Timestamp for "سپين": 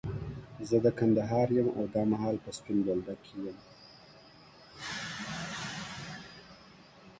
2.57-2.77